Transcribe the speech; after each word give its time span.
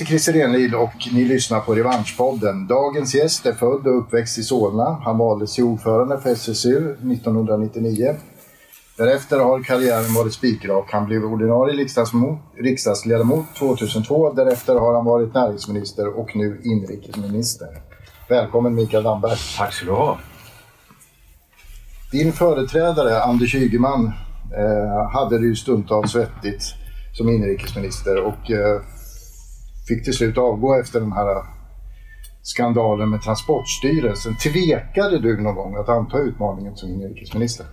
Heter 0.00 0.08
Christer 0.10 0.36
Enlid 0.36 0.74
och 0.74 1.08
ni 1.12 1.24
lyssnar 1.24 1.60
på 1.60 1.74
Revanschpodden. 1.74 2.66
Dagens 2.66 3.14
gäst 3.14 3.46
är 3.46 3.52
född 3.52 3.86
och 3.86 3.98
uppväxt 3.98 4.38
i 4.38 4.42
Solna. 4.42 4.98
Han 5.04 5.18
valdes 5.18 5.54
till 5.54 5.64
ordförande 5.64 6.20
för 6.20 6.30
SSU 6.30 6.92
1999. 6.92 8.16
Därefter 8.96 9.38
har 9.38 9.62
karriären 9.62 10.14
varit 10.14 10.32
spikrak. 10.32 10.92
Han 10.92 11.06
blev 11.06 11.24
ordinarie 11.24 11.86
riksdagsledamot 12.56 13.46
2002. 13.58 14.32
Därefter 14.32 14.74
har 14.74 14.94
han 14.94 15.04
varit 15.04 15.34
näringsminister 15.34 16.18
och 16.18 16.36
nu 16.36 16.60
inrikesminister. 16.64 17.68
Välkommen 18.28 18.74
Mikael 18.74 19.02
Damberg. 19.02 19.36
Tack 19.58 19.72
ska 19.72 19.86
du 19.86 19.92
ha. 19.92 20.18
Din 22.12 22.32
företrädare 22.32 23.22
Anders 23.22 23.54
Ygeman 23.54 24.12
eh, 24.56 25.10
hade 25.12 25.38
det 25.38 25.46
ju 25.46 25.56
stundtals 25.56 26.12
svettigt 26.12 26.62
som 27.12 27.28
inrikesminister 27.28 28.20
och 28.20 28.50
eh, 28.50 28.80
fick 29.90 30.04
till 30.04 30.14
slut 30.14 30.38
avgå 30.38 30.80
efter 30.80 31.00
den 31.00 31.12
här 31.12 31.30
eh, 31.36 31.42
skandalen 32.42 33.10
med 33.10 33.22
Transportstyrelsen. 33.22 34.36
Tvekade 34.36 35.18
du 35.18 35.40
någon 35.40 35.54
gång 35.54 35.76
att 35.76 35.88
anta 35.88 36.18
utmaningen 36.18 36.76
som 36.76 36.88
inrikesminister? 36.88 37.66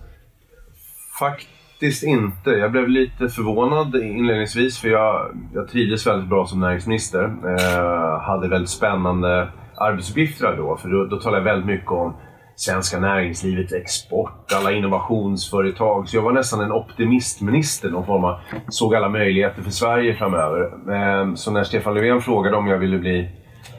Faktiskt 1.18 2.02
inte. 2.02 2.50
Jag 2.50 2.72
blev 2.72 2.88
lite 2.88 3.28
förvånad 3.28 3.96
inledningsvis 3.96 4.78
för 4.78 4.88
jag, 4.88 5.36
jag 5.54 5.68
trivdes 5.68 6.06
väldigt 6.06 6.28
bra 6.28 6.46
som 6.46 6.60
näringsminister. 6.60 7.24
Eh, 7.24 8.20
hade 8.20 8.48
väldigt 8.48 8.70
spännande 8.70 9.48
arbetsuppgifter 9.76 10.56
då. 10.56 10.76
För 10.76 10.88
då, 10.88 11.04
då 11.04 11.20
talade 11.20 11.38
jag 11.38 11.44
väldigt 11.44 11.66
mycket 11.66 11.90
om 11.90 12.16
svenska 12.58 13.00
näringslivet, 13.00 13.72
export, 13.72 14.52
alla 14.52 14.72
innovationsföretag. 14.72 16.08
Så 16.08 16.16
jag 16.16 16.22
var 16.22 16.32
nästan 16.32 16.60
en 16.60 16.72
optimistminister, 16.72 17.90
någon 17.90 18.06
form 18.06 18.24
av, 18.24 18.40
såg 18.68 18.94
alla 18.94 19.08
möjligheter 19.08 19.62
för 19.62 19.70
Sverige 19.70 20.14
framöver. 20.14 20.92
Ehm, 20.92 21.36
så 21.36 21.50
när 21.50 21.64
Stefan 21.64 21.94
Löfven 21.94 22.20
frågade 22.20 22.56
om 22.56 22.66
jag 22.66 22.78
ville 22.78 22.98
bli 22.98 23.28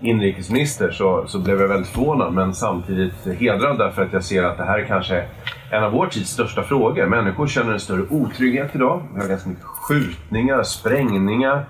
inrikesminister 0.02 0.92
så, 0.92 1.28
så 1.28 1.40
blev 1.40 1.62
jag 1.62 1.68
väldigt 1.68 1.90
förvånad 1.90 2.34
men 2.34 2.54
samtidigt 2.54 3.28
hedrad 3.40 3.78
därför 3.78 4.02
att 4.02 4.14
jag 4.14 4.24
ser 4.24 4.44
att 4.44 4.58
det 4.58 4.64
här 4.64 4.80
är 4.80 4.86
kanske 4.86 5.26
en 5.72 5.84
av 5.84 5.92
vår 5.92 6.08
tids 6.08 6.32
största 6.32 6.64
frågor. 6.64 7.06
Människor 7.06 7.48
känner 7.48 7.74
en 7.74 7.80
större 7.80 8.06
otrygghet 8.10 8.76
idag. 8.76 9.04
Vi 9.14 9.22
har 9.22 9.28
ganska 9.28 9.50
mycket 9.50 9.66
skjutningar, 9.66 10.64
sprängningar 10.64 11.66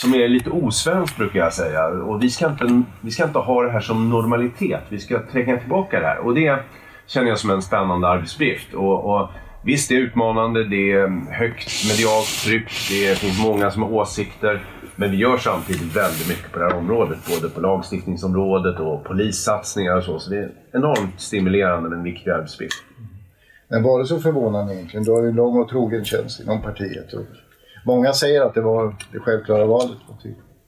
som 0.00 0.14
är 0.14 0.28
lite 0.28 0.50
osvenskt 0.50 1.16
brukar 1.16 1.40
jag 1.40 1.52
säga. 1.52 1.86
Och 1.86 2.22
vi 2.22 2.30
ska, 2.30 2.46
inte, 2.46 2.82
vi 3.00 3.10
ska 3.10 3.24
inte 3.24 3.38
ha 3.38 3.62
det 3.62 3.70
här 3.70 3.80
som 3.80 4.10
normalitet. 4.10 4.82
Vi 4.88 4.98
ska 4.98 5.22
tränga 5.32 5.56
tillbaka 5.56 6.00
det 6.00 6.06
här. 6.06 6.18
Och 6.18 6.34
det 6.34 6.58
känner 7.06 7.28
jag 7.28 7.38
som 7.38 7.50
en 7.50 7.62
spännande 7.62 8.08
arbetsuppgift. 8.08 8.74
Och, 8.74 9.14
och 9.14 9.28
visst, 9.64 9.88
det 9.88 9.94
är 9.94 9.98
utmanande. 9.98 10.64
Det 10.64 10.92
är 10.92 11.32
högt 11.32 11.70
medialt 11.88 12.44
tryck. 12.44 12.70
Det 12.90 13.18
finns 13.18 13.42
många 13.42 13.70
som 13.70 13.82
har 13.82 13.92
åsikter. 13.92 14.64
Men 14.96 15.10
vi 15.10 15.16
gör 15.16 15.36
samtidigt 15.36 15.96
väldigt 15.96 16.28
mycket 16.28 16.52
på 16.52 16.58
det 16.58 16.64
här 16.64 16.76
området. 16.76 17.18
Både 17.28 17.48
på 17.54 17.60
lagstiftningsområdet 17.60 18.80
och 18.80 19.04
polissatsningar 19.04 19.96
och 19.96 20.04
så. 20.04 20.18
Så 20.18 20.30
det 20.30 20.38
är 20.38 20.50
enormt 20.72 21.20
stimulerande 21.20 21.88
men 21.88 22.02
viktig 22.02 22.30
arbetsuppgift. 22.30 22.82
Men 23.68 23.82
var 23.82 23.98
det 23.98 24.06
så 24.06 24.20
förvånande 24.20 24.74
egentligen? 24.74 25.04
Du 25.04 25.12
har 25.12 25.22
ju 25.22 25.32
lång 25.32 25.60
och 25.60 25.68
trogen 25.68 26.04
tjänst 26.04 26.40
inom 26.40 26.62
partiet. 26.62 27.12
Och 27.12 27.24
Många 27.84 28.12
säger 28.12 28.42
att 28.42 28.54
det 28.54 28.60
var 28.60 28.94
det 29.12 29.18
självklara 29.18 29.66
valet. 29.66 29.98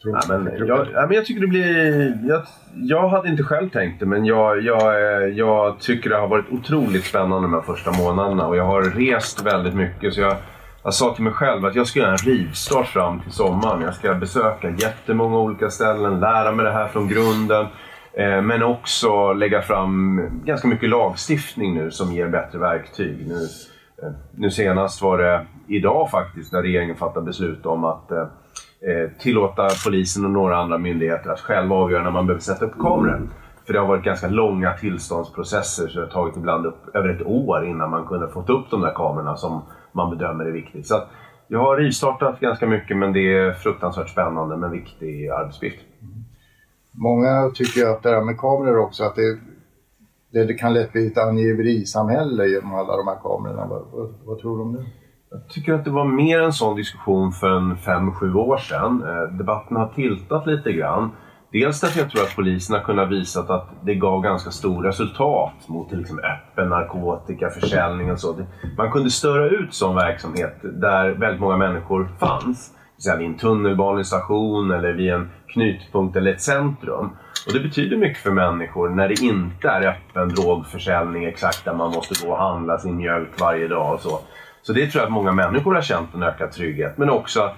Tror, 0.02 0.18
ja, 0.28 0.38
men, 0.38 0.66
jag, 0.66 0.86
ja, 0.92 1.06
men 1.06 1.16
jag 1.16 1.26
tycker 1.26 1.40
det 1.40 1.46
blir... 1.46 2.28
Jag, 2.28 2.42
jag 2.74 3.08
hade 3.08 3.28
inte 3.28 3.42
själv 3.42 3.70
tänkt 3.70 4.00
det, 4.00 4.06
men 4.06 4.24
jag, 4.24 4.60
jag, 4.62 5.30
jag 5.30 5.80
tycker 5.80 6.10
det 6.10 6.16
har 6.16 6.28
varit 6.28 6.50
otroligt 6.50 7.04
spännande 7.04 7.48
de 7.48 7.54
här 7.54 7.60
första 7.60 7.92
månaderna. 7.92 8.46
Och 8.46 8.56
jag 8.56 8.64
har 8.64 8.82
rest 8.82 9.42
väldigt 9.42 9.74
mycket. 9.74 10.14
Så 10.14 10.20
jag, 10.20 10.36
jag 10.82 10.94
sa 10.94 11.14
till 11.14 11.24
mig 11.24 11.32
själv 11.32 11.64
att 11.66 11.74
jag 11.74 11.86
ska 11.86 12.00
göra 12.00 12.10
en 12.10 12.16
rivstart 12.16 12.86
fram 12.86 13.20
till 13.20 13.32
sommaren. 13.32 13.82
Jag 13.82 13.94
ska 13.94 14.14
besöka 14.14 14.70
jättemånga 14.70 15.38
olika 15.38 15.70
ställen, 15.70 16.20
lära 16.20 16.52
mig 16.52 16.64
det 16.64 16.72
här 16.72 16.88
från 16.88 17.08
grunden. 17.08 17.66
Eh, 18.12 18.42
men 18.42 18.62
också 18.62 19.32
lägga 19.32 19.62
fram 19.62 20.20
ganska 20.44 20.68
mycket 20.68 20.88
lagstiftning 20.88 21.74
nu 21.74 21.90
som 21.90 22.12
ger 22.12 22.28
bättre 22.28 22.58
verktyg. 22.58 23.28
Nu, 23.28 23.48
nu 24.34 24.50
senast 24.50 25.02
var 25.02 25.18
det 25.18 25.46
idag 25.66 26.10
faktiskt 26.10 26.52
när 26.52 26.62
regeringen 26.62 26.96
fattade 26.96 27.26
beslut 27.26 27.66
om 27.66 27.84
att 27.84 28.10
eh, 28.10 28.20
eh, 28.80 29.10
tillåta 29.18 29.68
polisen 29.84 30.24
och 30.24 30.30
några 30.30 30.56
andra 30.56 30.78
myndigheter 30.78 31.30
att 31.30 31.40
själva 31.40 31.74
avgöra 31.74 32.02
när 32.02 32.10
man 32.10 32.26
behöver 32.26 32.42
sätta 32.42 32.64
upp 32.64 32.78
kameror. 32.78 33.28
För 33.66 33.72
det 33.72 33.78
har 33.78 33.86
varit 33.86 34.04
ganska 34.04 34.28
långa 34.28 34.72
tillståndsprocesser 34.72 35.88
så 35.88 35.98
det 35.98 36.04
har 36.04 36.12
tagit 36.12 36.36
ibland 36.36 36.66
upp 36.66 36.94
över 36.94 37.08
ett 37.08 37.26
år 37.26 37.66
innan 37.66 37.90
man 37.90 38.06
kunde 38.06 38.28
fått 38.28 38.50
upp 38.50 38.70
de 38.70 38.80
där 38.80 38.94
kamerorna 38.94 39.36
som 39.36 39.62
man 39.92 40.10
bedömer 40.10 40.44
är 40.44 40.50
viktigt. 40.50 40.86
Så 40.86 41.02
jag 41.48 41.58
har 41.58 41.76
rivstartat 41.76 42.40
ganska 42.40 42.66
mycket 42.66 42.96
men 42.96 43.12
det 43.12 43.34
är 43.34 43.52
fruktansvärt 43.52 44.08
spännande 44.08 44.56
men 44.56 44.70
viktig 44.70 45.28
arbetsuppgift. 45.28 45.80
Mm. 46.00 46.24
Många 46.92 47.50
tycker 47.54 47.86
att 47.86 48.02
det 48.02 48.10
här 48.10 48.20
med 48.20 48.38
kameror 48.38 48.78
också, 48.78 49.04
att 49.04 49.14
det 49.14 49.38
det, 50.32 50.44
det 50.44 50.54
kan 50.54 50.74
lätt 50.74 50.92
bli 50.92 51.06
ett 51.06 51.18
angiverisamhälle 51.18 52.46
genom 52.46 52.74
alla 52.74 52.96
de 52.96 53.06
här 53.08 53.18
kamerorna. 53.22 53.66
Vad, 53.66 53.82
vad, 53.92 54.14
vad, 54.24 54.38
tror 54.38 54.56
du 54.56 54.62
om 54.62 54.72
det? 54.72 54.84
Jag 55.30 55.48
tycker 55.48 55.72
att 55.72 55.84
det 55.84 55.90
var 55.90 56.04
mer 56.04 56.40
en 56.40 56.52
sån 56.52 56.76
diskussion 56.76 57.32
för 57.32 57.50
en 57.50 57.76
fem 57.76 58.12
sju 58.12 58.34
år 58.34 58.56
sedan. 58.56 59.02
Eh, 59.02 59.36
debatten 59.38 59.76
har 59.76 59.88
tiltat 59.88 60.46
lite 60.46 60.72
grann. 60.72 61.10
Dels 61.52 61.80
därför 61.80 62.00
jag 62.00 62.10
tror 62.10 62.22
att 62.22 62.36
polisen 62.36 62.76
har 62.76 62.82
kunnat 62.82 63.10
visa 63.10 63.40
att 63.40 63.68
det 63.84 63.94
gav 63.94 64.22
ganska 64.22 64.50
stora 64.50 64.88
resultat 64.88 65.68
mot 65.68 65.88
till 65.88 66.00
exempel 66.00 66.24
öppen 66.24 66.68
narkotika, 66.68 67.50
försäljning 67.50 68.12
och 68.12 68.20
så. 68.20 68.36
Man 68.76 68.90
kunde 68.90 69.10
störa 69.10 69.48
ut 69.48 69.74
sån 69.74 69.94
verksamhet 69.96 70.56
där 70.62 71.10
väldigt 71.10 71.40
många 71.40 71.56
människor 71.56 72.08
fanns 72.18 72.74
säga, 73.02 73.16
Vid 73.16 73.26
en 73.26 73.36
tunnelbanestation 73.36 74.70
eller 74.70 74.92
vid 74.92 75.12
en 75.12 75.30
knutpunkt 75.48 76.16
eller 76.16 76.32
ett 76.32 76.42
centrum. 76.42 77.10
Och 77.46 77.52
det 77.52 77.60
betyder 77.60 77.96
mycket 77.96 78.22
för 78.22 78.30
människor 78.30 78.88
när 78.88 79.08
det 79.08 79.22
inte 79.22 79.68
är 79.68 79.88
öppen 79.88 80.28
drogförsäljning 80.28 81.24
exakt 81.24 81.64
där 81.64 81.74
man 81.74 81.90
måste 81.90 82.26
gå 82.26 82.32
och 82.32 82.38
handla 82.38 82.78
sin 82.78 82.96
mjölk 82.96 83.40
varje 83.40 83.68
dag 83.68 83.94
och 83.94 84.00
så. 84.00 84.20
Så 84.62 84.72
det 84.72 84.86
tror 84.86 85.00
jag 85.00 85.06
att 85.06 85.12
många 85.12 85.32
människor 85.32 85.74
har 85.74 85.82
känt 85.82 86.14
en 86.14 86.22
ökad 86.22 86.52
trygghet. 86.52 86.98
Men 86.98 87.10
också 87.10 87.40
att 87.40 87.54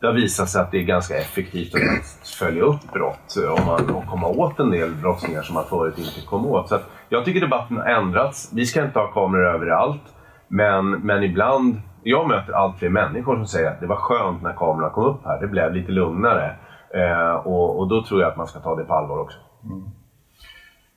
det 0.00 0.06
har 0.06 0.14
visat 0.14 0.48
sig 0.48 0.60
att 0.60 0.70
det 0.70 0.78
är 0.78 0.82
ganska 0.82 1.16
effektivt 1.18 1.74
att 1.74 2.28
följa 2.28 2.62
upp 2.62 2.92
brott 2.92 3.36
eh, 3.36 3.52
om 3.52 3.66
man, 3.66 3.90
och 3.90 4.06
komma 4.06 4.26
åt 4.26 4.58
en 4.58 4.70
del 4.70 4.94
brottslingar 4.94 5.42
som 5.42 5.54
man 5.54 5.64
förut 5.64 5.98
inte 5.98 6.26
kom 6.26 6.46
åt. 6.46 6.68
Så 6.68 6.78
jag 7.08 7.24
tycker 7.24 7.40
debatten 7.40 7.76
har 7.76 7.84
ändrats. 7.84 8.50
Vi 8.54 8.66
ska 8.66 8.84
inte 8.84 8.98
ha 8.98 9.06
kameror 9.06 9.54
överallt. 9.54 10.02
Men, 10.48 10.90
men 10.90 11.22
ibland, 11.22 11.80
jag 12.02 12.28
möter 12.28 12.52
allt 12.52 12.78
fler 12.78 12.88
människor 12.88 13.36
som 13.36 13.46
säger 13.46 13.70
att 13.70 13.80
det 13.80 13.86
var 13.86 13.96
skönt 13.96 14.42
när 14.42 14.52
kamerorna 14.52 14.90
kom 14.90 15.04
upp 15.04 15.24
här. 15.24 15.40
Det 15.40 15.46
blev 15.46 15.74
lite 15.74 15.92
lugnare. 15.92 16.56
Eh, 16.94 17.34
och, 17.34 17.78
och, 17.78 17.88
då 17.88 18.04
tror 18.04 18.20
jag 18.20 18.30
att 18.30 18.36
man 18.36 18.46
ska 18.46 18.58
ta 18.58 18.76
det 18.76 18.84
på 18.84 18.94
allvar 18.94 19.18
också. 19.18 19.38
Mm. 19.64 19.84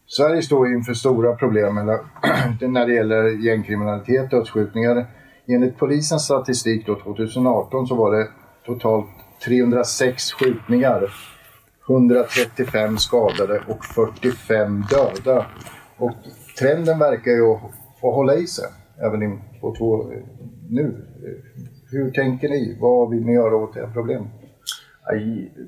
Sverige 0.07 0.41
står 0.41 0.73
inför 0.73 0.93
stora 0.93 1.35
problem 1.35 1.75
när 2.61 2.85
det 2.85 2.93
gäller 2.93 3.45
gängkriminalitet 3.45 4.33
och 4.33 4.39
dödsskjutningar. 4.39 5.05
Enligt 5.47 5.77
polisens 5.77 6.25
statistik 6.25 6.85
då, 6.85 6.95
2018 6.95 7.87
så 7.87 7.95
var 7.95 8.11
det 8.11 8.27
totalt 8.65 9.07
306 9.45 10.31
skjutningar, 10.31 11.13
135 11.89 12.97
skadade 12.97 13.61
och 13.67 13.85
45 13.85 14.83
döda. 14.89 15.45
Och 15.97 16.11
trenden 16.59 16.99
verkar 16.99 17.31
ju 17.31 17.53
att 17.53 17.61
hålla 18.01 18.33
i 18.33 18.47
sig 18.47 18.65
även 19.05 19.23
in 19.23 19.39
på 19.61 19.75
två, 19.75 20.11
eh, 20.11 20.17
nu. 20.69 21.05
Hur 21.91 22.11
tänker 22.11 22.49
ni? 22.49 22.77
Vad 22.81 23.09
vill 23.09 23.25
ni 23.25 23.33
göra 23.33 23.55
åt 23.55 23.73
det 23.73 23.79
här 23.79 23.93
problemet? 23.93 24.27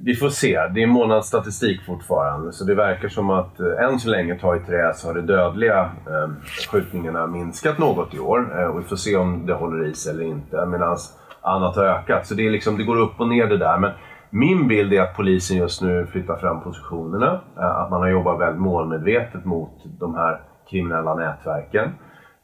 Vi 0.01 0.15
får 0.15 0.29
se. 0.29 0.67
Det 0.67 0.83
är 0.83 0.87
månadsstatistik 0.87 1.81
fortfarande 1.85 2.51
så 2.51 2.65
det 2.65 2.75
verkar 2.75 3.07
som 3.07 3.29
att 3.29 3.59
eh, 3.59 3.85
än 3.85 3.99
så 3.99 4.09
länge, 4.09 4.39
ta 4.39 4.55
i 4.55 4.59
trä, 4.59 4.93
så 4.93 5.07
har 5.07 5.13
de 5.13 5.21
dödliga 5.21 5.79
eh, 5.83 6.29
skjutningarna 6.71 7.27
minskat 7.27 7.79
något 7.79 8.13
i 8.13 8.19
år. 8.19 8.69
Och 8.69 8.79
vi 8.79 8.83
får 8.83 8.95
se 8.95 9.15
om 9.15 9.45
det 9.45 9.53
håller 9.53 9.85
i 9.85 9.93
sig 9.93 10.13
eller 10.13 10.23
inte 10.23 10.65
medan 10.65 10.97
annat 11.41 11.75
har 11.75 11.83
ökat. 11.83 12.27
Så 12.27 12.33
det, 12.33 12.47
är 12.47 12.51
liksom, 12.51 12.77
det 12.77 12.83
går 12.83 12.99
upp 12.99 13.19
och 13.19 13.27
ner 13.27 13.47
det 13.47 13.57
där. 13.57 13.77
Men 13.77 13.91
min 14.29 14.67
bild 14.67 14.93
är 14.93 15.01
att 15.01 15.15
polisen 15.15 15.57
just 15.57 15.81
nu 15.81 16.07
flyttar 16.11 16.35
fram 16.35 16.63
positionerna. 16.63 17.41
Att 17.55 17.89
man 17.89 18.01
har 18.01 18.09
jobbat 18.09 18.39
väldigt 18.39 18.61
målmedvetet 18.61 19.45
mot 19.45 19.71
de 19.99 20.15
här 20.15 20.41
kriminella 20.69 21.15
nätverken. 21.15 21.89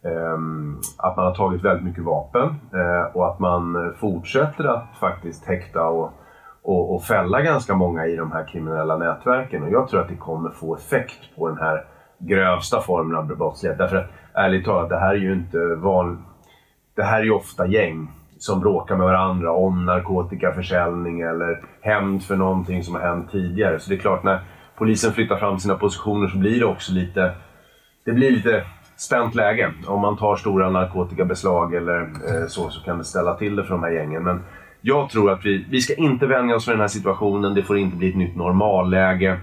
Ehm, 0.04 0.78
att 0.98 1.18
man 1.18 1.26
har 1.26 1.36
tagit 1.36 1.64
väldigt 1.64 1.86
mycket 1.86 2.04
vapen 2.04 2.56
eh, 2.74 3.16
och 3.16 3.28
att 3.28 3.40
man 3.40 3.94
fortsätter 4.00 4.64
att 4.64 4.98
faktiskt 5.00 5.46
häkta 5.46 5.84
och 5.84 6.12
och, 6.68 6.96
och 6.96 7.04
fälla 7.04 7.42
ganska 7.42 7.76
många 7.76 8.06
i 8.06 8.16
de 8.16 8.32
här 8.32 8.48
kriminella 8.48 8.98
nätverken. 8.98 9.64
Och 9.64 9.72
jag 9.72 9.90
tror 9.90 10.02
att 10.02 10.08
det 10.08 10.16
kommer 10.16 10.50
få 10.50 10.76
effekt 10.76 11.36
på 11.36 11.48
den 11.48 11.58
här 11.58 11.86
grövsta 12.18 12.82
formen 12.82 13.18
av 13.18 13.28
brottslighet. 13.28 13.78
Därför 13.78 13.96
att 13.96 14.10
ärligt 14.34 14.66
talat, 14.66 14.90
det 14.90 15.00
här 15.00 15.14
är 15.14 15.20
ju 15.20 15.34
inte 15.34 15.58
van... 15.76 16.26
Det 16.96 17.04
här 17.04 17.20
är 17.20 17.24
ju 17.24 17.32
ofta 17.32 17.68
gäng 17.68 18.12
som 18.38 18.60
bråkar 18.60 18.96
med 18.96 19.06
varandra 19.06 19.52
om 19.52 19.86
narkotikaförsäljning 19.86 21.22
eller 21.22 21.64
hämnd 21.82 22.24
för 22.24 22.36
någonting 22.36 22.84
som 22.84 22.96
har 22.96 23.02
hänt 23.02 23.32
tidigare. 23.32 23.80
Så 23.80 23.90
det 23.90 23.96
är 23.96 24.00
klart, 24.00 24.24
när 24.24 24.40
polisen 24.78 25.12
flyttar 25.12 25.38
fram 25.38 25.60
sina 25.60 25.76
positioner 25.76 26.28
så 26.28 26.38
blir 26.38 26.60
det 26.60 26.66
också 26.66 26.94
lite... 26.94 27.32
Det 28.06 28.12
blir 28.12 28.32
lite 28.32 28.64
spänt 28.98 29.36
läge. 29.36 29.74
Om 29.88 30.02
man 30.02 30.18
tar 30.18 30.36
stora 30.36 30.70
narkotikabeslag 30.70 31.74
eller 31.74 32.02
eh, 32.02 32.48
så, 32.48 32.70
så 32.70 32.82
kan 32.82 32.98
det 32.98 33.04
ställa 33.04 33.34
till 33.34 33.56
det 33.56 33.64
för 33.64 33.72
de 33.72 33.84
här 33.84 33.92
gängen. 33.92 34.24
Men 34.24 34.44
Jag 34.82 35.10
tror 35.10 35.32
att 35.32 35.46
vi, 35.46 35.66
vi 35.70 35.82
ska 35.82 35.96
inte 35.96 36.28
vänja 36.28 36.56
oss 36.56 36.68
vid 36.68 36.74
den 36.74 36.82
här 36.82 36.88
situationen. 36.88 37.54
Det 37.54 37.64
får 37.64 37.78
inte 37.78 37.98
bli 37.98 38.10
ett 38.10 38.16
nytt 38.16 38.36
normalläge. 38.36 39.40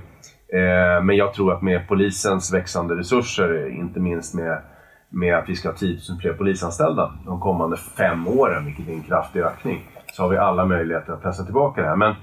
Eh, 0.53 1.05
men 1.05 1.17
jag 1.17 1.35
tror 1.35 1.53
att 1.53 1.63
med 1.63 1.89
polisens 1.89 2.55
växande 2.55 2.95
resurser, 2.95 3.69
inte 3.69 4.01
minst 4.01 4.35
med, 4.35 4.63
med 5.11 5.37
att 5.39 5.49
vi 5.49 5.57
ska 5.57 5.69
ha 5.69 5.77
10 5.77 5.99
000 6.09 6.21
fler 6.21 6.33
polisanställda 6.33 7.13
de 7.27 7.41
kommande 7.41 7.77
fem 7.77 8.29
åren, 8.29 8.65
vilket 8.65 8.89
är 8.89 8.93
en 8.93 9.03
kraftig 9.03 9.41
ökning, 9.41 9.89
så 10.13 10.23
har 10.23 10.29
vi 10.29 10.37
alla 10.37 10.65
möjligheter 10.65 11.13
att 11.13 11.23
pressa 11.23 11.45
tillbaka 11.45 11.81
det 11.81 11.89
här. 11.89 11.97
Men 11.97 12.15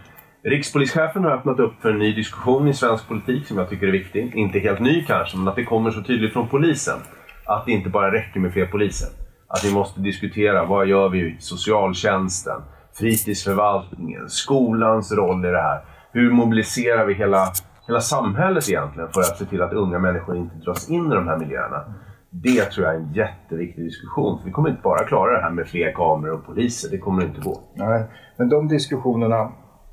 Rikspolischefen 0.44 1.24
har 1.24 1.32
öppnat 1.32 1.60
upp 1.60 1.82
för 1.82 1.90
en 1.92 2.00
ny 2.00 2.14
diskussion 2.14 2.68
i 2.68 2.74
svensk 2.74 3.08
politik 3.08 3.48
som 3.48 3.58
jag 3.58 3.70
tycker 3.70 3.88
är 3.88 3.92
viktig. 3.92 4.36
Inte 4.36 4.60
helt 4.60 4.80
ny 4.80 5.04
kanske, 5.04 5.38
men 5.38 5.48
att 5.48 5.56
det 5.56 5.64
kommer 5.64 5.92
så 5.92 6.02
tydligt 6.02 6.34
från 6.34 6.48
polisen. 6.48 7.00
Att 7.46 7.66
det 7.66 7.72
inte 7.72 7.90
bara 7.90 8.12
räcker 8.12 8.40
med 8.40 8.54
fler 8.54 8.66
poliser. 8.66 9.10
Att 9.48 9.66
vi 9.66 9.74
måste 9.74 10.02
diskutera 10.02 10.66
vad 10.66 10.88
gör 10.88 11.10
vi 11.10 11.20
i 11.20 11.38
socialtjänsten, 11.40 12.62
fritidsförvaltningen, 12.94 14.30
skolans 14.30 15.12
roll 15.12 15.46
i 15.46 15.50
det 15.50 15.62
här. 15.62 15.82
Hur 16.12 16.32
mobiliserar 16.32 17.06
vi 17.06 17.14
hela, 17.14 17.52
hela 17.88 18.02
samhället 18.02 18.70
egentligen 18.70 19.10
för 19.12 19.22
att 19.22 19.38
se 19.38 19.46
till 19.46 19.62
att 19.62 19.74
unga 19.74 20.00
människor 20.00 20.38
inte 20.38 20.56
dras 20.56 20.90
in 20.90 21.12
i 21.12 21.16
de 21.16 21.28
här 21.28 21.38
miljöerna? 21.38 21.94
Det 22.30 22.66
tror 22.66 22.86
jag 22.86 22.96
är 22.96 23.00
en 23.00 23.14
jätteviktig 23.14 23.86
diskussion. 23.86 24.40
För 24.40 24.46
vi 24.46 24.52
kommer 24.52 24.70
inte 24.70 24.82
bara 24.82 25.04
klara 25.04 25.38
det 25.38 25.44
här 25.44 25.52
med 25.52 25.68
fler 25.68 25.92
kameror 25.92 26.34
och 26.34 26.46
poliser. 26.46 26.90
Det 26.92 26.98
kommer 26.98 27.26
inte 27.26 27.42
gå. 27.42 27.62
Nej, 27.76 28.04
men 28.38 28.50
de 28.50 28.68
diskussionerna 28.68 29.52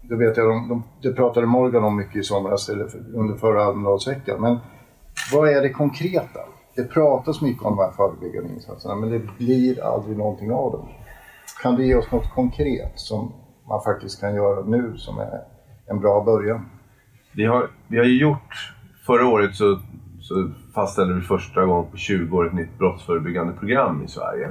det 0.09 0.17
vet 0.17 0.37
jag, 0.37 0.47
de, 0.47 0.69
de, 0.69 0.83
det 1.03 1.13
pratade 1.13 1.47
Morgan 1.47 1.85
om 1.85 1.97
mycket 1.97 2.17
i 2.17 2.23
somras 2.23 2.69
under 3.15 3.37
förra 3.37 3.65
Almedalsveckan. 3.65 4.41
Men 4.41 4.59
vad 5.33 5.49
är 5.49 5.63
det 5.63 5.71
konkreta? 5.71 6.41
Det 6.79 6.85
pratas 6.85 7.41
mycket 7.41 7.63
om 7.63 7.77
de 7.77 7.83
här 7.83 7.91
förebyggande 7.91 8.49
insatserna 8.55 8.95
men 8.95 9.11
det 9.11 9.21
blir 9.39 9.85
aldrig 9.85 10.19
någonting 10.19 10.53
av 10.53 10.73
dem. 10.73 10.89
Kan 11.63 11.75
du 11.75 11.87
ge 11.87 11.95
oss 11.95 12.11
något 12.13 12.31
konkret 12.35 12.93
som 12.95 13.33
man 13.69 13.83
faktiskt 13.83 14.21
kan 14.21 14.35
göra 14.35 14.65
nu 14.65 14.97
som 14.97 15.19
är 15.19 15.41
en 15.87 16.01
bra 16.01 16.25
början? 16.25 16.67
Vi 17.33 17.45
har, 17.45 17.71
vi 17.89 17.99
har 17.99 18.05
ju 18.05 18.21
gjort, 18.21 18.75
förra 19.07 19.27
året 19.27 19.55
så, 19.55 19.81
så 20.21 20.51
fastställde 20.75 21.15
vi 21.15 21.21
första 21.21 21.65
gången 21.65 21.91
på 21.91 21.97
20 21.97 22.37
år 22.37 22.47
ett 22.47 22.55
nytt 22.55 22.79
brottsförebyggande 22.79 23.53
program 23.53 24.03
i 24.05 24.09
Sverige. 24.09 24.49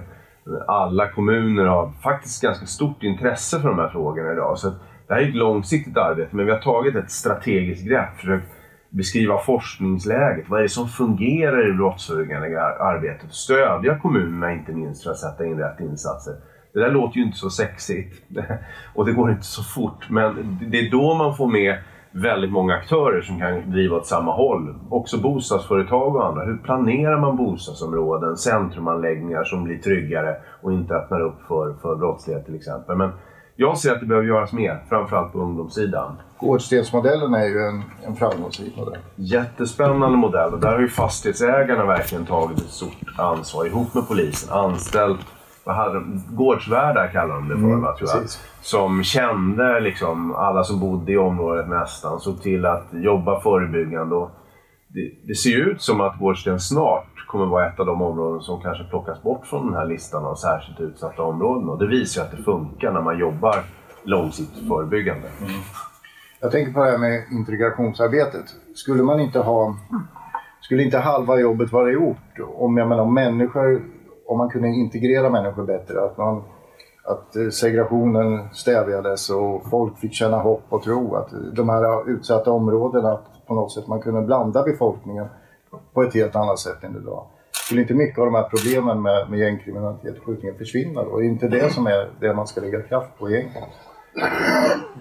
Alla 0.67 1.09
kommuner 1.11 1.65
har 1.65 1.91
faktiskt 1.91 2.41
ganska 2.41 2.65
stort 2.65 3.03
intresse 3.03 3.59
för 3.59 3.69
de 3.69 3.79
här 3.79 3.89
frågorna 3.89 4.31
idag. 4.31 4.57
Så 4.57 4.69
det 5.07 5.13
här 5.13 5.21
är 5.21 5.29
ett 5.29 5.35
långsiktigt 5.35 5.97
arbete, 5.97 6.35
men 6.35 6.45
vi 6.45 6.51
har 6.51 6.59
tagit 6.59 6.95
ett 6.95 7.11
strategiskt 7.11 7.87
grepp. 7.87 8.17
Försökt 8.17 8.56
beskriva 8.89 9.37
forskningsläget. 9.37 10.49
Vad 10.49 10.59
är 10.59 10.63
det 10.63 10.69
som 10.69 10.87
fungerar 10.87 11.65
i 11.65 11.71
det 11.71 11.77
brottsförebyggande 11.77 12.61
arbetet? 12.61 13.33
Stödja 13.33 13.99
kommunerna 13.99 14.53
inte 14.53 14.71
minst 14.71 15.03
för 15.03 15.11
att 15.11 15.17
sätta 15.17 15.45
in 15.45 15.59
rätt 15.59 15.79
insatser. 15.79 16.33
Det 16.73 16.79
där 16.79 16.91
låter 16.91 17.17
ju 17.17 17.23
inte 17.23 17.37
så 17.37 17.49
sexigt 17.49 18.23
och 18.95 19.05
det 19.05 19.11
går 19.11 19.31
inte 19.31 19.45
så 19.45 19.63
fort. 19.63 20.09
Men 20.09 20.59
det 20.71 20.79
är 20.79 20.91
då 20.91 21.13
man 21.13 21.37
får 21.37 21.47
med 21.47 21.77
väldigt 22.11 22.51
många 22.51 22.73
aktörer 22.75 23.21
som 23.21 23.39
kan 23.39 23.71
driva 23.71 23.95
åt 23.95 24.07
samma 24.07 24.31
håll. 24.31 24.75
Också 24.89 25.17
bostadsföretag 25.17 26.15
och 26.15 26.27
andra. 26.27 26.45
Hur 26.45 26.57
planerar 26.57 27.19
man 27.19 27.37
bostadsområden, 27.37 28.37
centrumanläggningar 28.37 29.43
som 29.43 29.63
blir 29.63 29.77
tryggare 29.77 30.35
och 30.61 30.73
inte 30.73 30.95
öppnar 30.95 31.21
upp 31.21 31.41
för, 31.47 31.73
för 31.81 31.95
brottslighet 31.95 32.45
till 32.45 32.55
exempel. 32.55 32.95
Men 32.95 33.11
jag 33.57 33.77
ser 33.77 33.91
att 33.91 33.99
det 33.99 34.05
behöver 34.05 34.27
göras 34.27 34.53
mer, 34.53 34.83
framförallt 34.89 35.33
på 35.33 35.39
ungdomssidan. 35.39 36.17
Gårdstensmodellen 36.37 37.33
är 37.33 37.45
ju 37.45 37.59
en, 37.59 37.83
en 38.05 38.15
framgångsrik 38.15 38.77
modell. 38.77 39.01
Jättespännande 39.15 40.17
modell 40.17 40.53
och 40.53 40.59
där 40.59 40.71
har 40.71 40.79
ju 40.79 40.89
fastighetsägarna 40.89 41.85
verkligen 41.85 42.25
tagit 42.25 42.57
ett 42.57 42.69
stort 42.69 42.97
ansvar 43.17 43.65
ihop 43.65 43.93
med 43.93 44.07
polisen. 44.07 44.53
Anställt 44.53 45.19
vad 45.63 45.75
hade 45.75 45.93
de, 45.93 46.23
gårdsvärdar 46.29 47.07
kallade 47.07 47.39
de 47.39 47.49
det 47.49 47.55
för, 47.55 47.63
mm, 47.63 47.81
va, 47.81 47.97
tror 47.97 48.09
jag. 48.09 48.23
Som 48.61 49.03
kände 49.03 49.79
liksom 49.79 50.35
alla 50.35 50.63
som 50.63 50.79
bodde 50.79 51.11
i 51.11 51.17
området 51.17 51.69
nästan, 51.69 52.19
såg 52.19 52.41
till 52.41 52.65
att 52.65 52.87
jobba 52.91 53.41
förebyggande. 53.41 54.15
Och 54.15 54.31
det, 54.87 55.11
det 55.27 55.35
ser 55.35 55.57
ut 55.57 55.81
som 55.81 56.01
att 56.01 56.19
Gårdsten 56.19 56.59
snart 56.59 57.16
kommer 57.27 57.45
vara 57.45 57.67
ett 57.67 57.79
av 57.79 57.85
de 57.85 58.01
områden 58.01 58.41
som 58.41 58.61
kanske 58.61 58.83
plockas 58.83 59.21
bort 59.21 59.45
från 59.45 59.65
den 59.65 59.75
här 59.75 59.85
listan 59.85 60.25
av 60.25 60.35
särskilt 60.35 60.79
utsatta 60.79 61.23
områden. 61.23 61.69
Och 61.69 61.79
det 61.79 61.87
visar 61.87 62.21
ju 62.21 62.25
att 62.25 62.37
det 62.37 62.43
funkar 62.43 62.91
när 62.91 63.01
man 63.01 63.19
jobbar 63.19 63.63
långsiktigt 64.03 64.67
förebyggande. 64.67 65.27
Mm. 65.41 65.51
Jag 66.39 66.51
tänker 66.51 66.73
på 66.73 66.83
det 66.83 66.91
här 66.91 66.97
med 66.97 67.23
integrationsarbetet. 67.31 68.45
Skulle 68.75 69.03
man 69.03 69.19
inte 69.19 69.39
ha... 69.39 69.75
Skulle 70.61 70.83
inte 70.83 70.97
halva 70.97 71.39
jobbet 71.39 71.71
vara 71.71 71.91
gjort 71.91 72.39
om, 72.57 72.77
jag 72.77 72.87
menar, 72.87 73.03
om 73.03 73.13
människor... 73.13 73.81
Om 74.27 74.37
man 74.37 74.49
kunde 74.49 74.67
integrera 74.67 75.29
människor 75.29 75.65
bättre, 75.65 76.03
att 76.05 76.17
man 76.17 76.43
att 77.07 77.35
eh, 77.35 77.49
segregationen 77.49 78.49
stävjades 78.53 79.29
och 79.29 79.69
folk 79.69 79.97
fick 79.97 80.13
känna 80.13 80.37
hopp 80.37 80.63
och 80.69 80.83
tro 80.83 81.15
att 81.15 81.29
de 81.53 81.69
här 81.69 82.09
utsatta 82.09 82.51
områdena, 82.51 83.11
att 83.11 83.47
på 83.47 83.55
något 83.55 83.71
sätt 83.71 83.87
man 83.87 84.01
kunde 84.01 84.21
blanda 84.21 84.63
befolkningen 84.63 85.27
på 85.93 86.03
ett 86.03 86.13
helt 86.13 86.35
annat 86.35 86.59
sätt 86.59 86.83
än 86.83 86.95
idag. 86.95 87.25
Skulle 87.51 87.81
inte 87.81 87.93
mycket 87.93 88.19
av 88.19 88.25
de 88.25 88.35
här 88.35 88.49
problemen 88.49 89.01
med, 89.01 89.29
med 89.29 89.39
gängkriminalitet 89.39 90.17
och 90.17 90.25
skjutningar 90.25 90.55
försvinna 90.55 91.03
då? 91.03 91.19
Är 91.19 91.23
inte 91.23 91.47
det 91.47 91.73
som 91.73 91.87
är 91.87 92.09
det 92.19 92.33
man 92.33 92.47
ska 92.47 92.61
lägga 92.61 92.81
kraft 92.81 93.09
på 93.19 93.29
egentligen? 93.29 93.67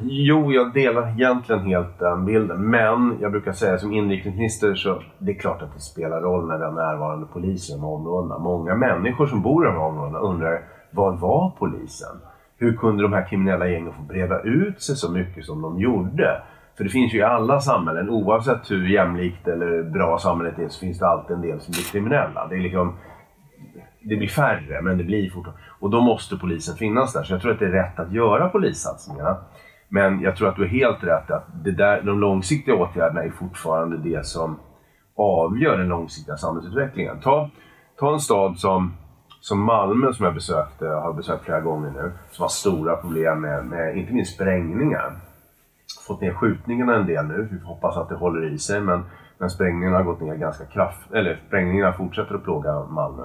Jo, 0.03 0.53
jag 0.53 0.73
delar 0.73 1.09
egentligen 1.11 1.61
helt 1.61 1.99
den 1.99 2.25
bilden. 2.25 2.71
Men 2.71 3.19
jag 3.21 3.33
brukar 3.33 3.53
säga 3.53 3.79
som 3.79 3.93
inrikesminister 3.93 4.75
så 4.75 5.03
det 5.19 5.33
är 5.33 5.39
klart 5.39 5.63
att 5.63 5.75
det 5.75 5.81
spelar 5.81 6.21
roll 6.21 6.49
när 6.49 6.59
den 6.59 6.75
närvarande 6.75 7.27
polisen 7.33 7.79
i 7.79 7.83
områdena. 7.83 8.39
Många 8.39 8.75
människor 8.75 9.27
som 9.27 9.43
bor 9.43 9.65
i 9.65 9.67
de 9.67 9.73
här 9.73 9.85
områdena 9.85 10.19
undrar 10.19 10.63
var 10.91 11.13
var 11.13 11.53
polisen? 11.59 12.17
Hur 12.59 12.77
kunde 12.77 13.03
de 13.03 13.13
här 13.13 13.29
kriminella 13.29 13.69
gängen 13.69 13.93
få 13.93 14.03
breda 14.03 14.43
ut 14.43 14.83
sig 14.83 14.97
så 14.97 15.13
mycket 15.13 15.45
som 15.45 15.63
de 15.63 15.81
gjorde? 15.81 16.43
För 16.77 16.85
det 16.85 16.91
finns 16.91 17.15
ju 17.15 17.19
i 17.19 17.23
alla 17.23 17.61
samhällen, 17.61 18.11
oavsett 18.11 18.71
hur 18.71 18.89
jämlikt 18.89 19.49
eller 19.49 19.83
bra 19.83 20.19
samhället 20.19 20.59
är, 20.59 20.69
så 20.69 20.81
finns 20.81 20.99
det 20.99 21.09
alltid 21.09 21.37
en 21.37 21.43
del 21.43 21.61
som 21.61 21.73
blir 21.73 21.83
kriminella. 21.93 22.47
Det, 22.47 22.55
är 22.55 22.61
liksom, 22.61 22.97
det 24.03 24.17
blir 24.17 24.29
färre, 24.29 24.83
men 24.83 24.99
det 24.99 25.05
blir 25.05 25.31
fortfarande... 25.31 25.63
Och 25.81 25.91
då 25.91 26.01
måste 26.01 26.37
polisen 26.37 26.77
finnas 26.77 27.13
där. 27.13 27.23
Så 27.23 27.33
jag 27.33 27.41
tror 27.41 27.53
att 27.53 27.59
det 27.59 27.67
är 27.67 27.71
rätt 27.71 27.99
att 27.99 28.13
göra 28.13 28.49
polissatsningarna. 28.49 29.37
Men 29.89 30.21
jag 30.21 30.37
tror 30.37 30.49
att 30.49 30.57
du 30.57 30.63
har 30.63 30.69
helt 30.69 31.05
rätt 31.05 31.31
att 31.31 31.47
det 31.65 31.71
där, 31.71 32.03
de 32.03 32.21
långsiktiga 32.21 32.75
åtgärderna 32.75 33.23
är 33.23 33.31
fortfarande 33.31 33.97
det 33.97 34.27
som 34.27 34.59
avgör 35.17 35.79
den 35.79 35.89
långsiktiga 35.89 36.37
samhällsutvecklingen. 36.37 37.21
Ta, 37.21 37.51
ta 37.99 38.13
en 38.13 38.21
stad 38.21 38.59
som, 38.59 38.95
som 39.41 39.63
Malmö 39.63 40.13
som 40.13 40.25
jag 40.25 40.35
besökte, 40.35 40.87
har 40.87 41.13
besökt 41.13 41.45
flera 41.45 41.61
gånger 41.61 41.91
nu, 41.91 42.13
som 42.31 42.43
har 42.43 42.49
stora 42.49 42.97
problem 42.97 43.41
med, 43.41 43.65
med 43.65 43.97
inte 43.97 44.13
minst 44.13 44.35
sprängningar 44.35 45.13
fått 46.07 46.21
ner 46.21 46.33
skjutningarna 46.33 46.97
en 46.97 47.07
del 47.07 47.27
nu. 47.27 47.49
Vi 47.53 47.59
får 47.59 47.67
hoppas 47.67 47.97
att 47.97 48.09
det 48.09 48.15
håller 48.15 48.55
i 48.55 48.59
sig. 48.59 48.81
Men, 48.81 49.05
men 49.39 49.51
sprängningarna 49.51 49.97
har 49.97 50.05
gått 50.05 50.21
ner 50.21 50.35
ganska 50.35 50.65
kraftigt. 50.65 51.13
Eller 51.13 51.41
sprängningarna 51.47 51.93
fortsätter 51.93 52.35
att 52.35 52.45
plåga 52.45 52.85
Malmö. 52.85 53.25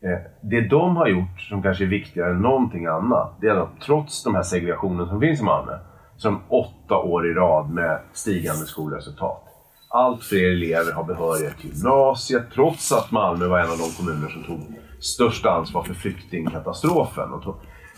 Eh, 0.00 0.18
det 0.42 0.60
de 0.60 0.96
har 0.96 1.08
gjort 1.08 1.40
som 1.40 1.62
kanske 1.62 1.84
är 1.84 1.88
viktigare 1.88 2.30
än 2.30 2.42
någonting 2.42 2.86
annat. 2.86 3.36
Det 3.40 3.46
är 3.46 3.54
att 3.54 3.80
trots 3.80 4.24
de 4.24 4.34
här 4.34 4.42
segregationen 4.42 5.08
som 5.08 5.20
finns 5.20 5.40
i 5.40 5.44
Malmö. 5.44 5.72
Som 6.16 6.40
åtta 6.48 6.96
år 6.96 7.30
i 7.30 7.34
rad 7.34 7.70
med 7.70 8.00
stigande 8.12 8.66
skolresultat. 8.66 9.44
Allt 9.90 10.24
fler 10.24 10.50
elever 10.50 10.92
har 10.92 11.04
behörighet 11.04 11.58
till 11.58 11.70
gymnasiet 11.70 12.44
trots 12.54 12.92
att 12.92 13.10
Malmö 13.10 13.46
var 13.46 13.58
en 13.58 13.70
av 13.70 13.78
de 13.78 14.04
kommuner 14.04 14.28
som 14.28 14.42
tog 14.42 14.60
största 15.00 15.50
ansvar 15.50 15.82
för 15.82 15.94
flyktingkatastrofen. 15.94 17.32